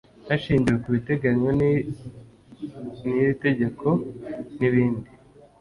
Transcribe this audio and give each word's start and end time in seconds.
hashingiwe 0.29 0.77
ku 0.83 0.89
biteganywa 0.95 1.49
n 3.05 3.09
iri 3.09 3.33
tegeko 3.43 3.87
n 4.57 4.59
ibindi 4.67 5.09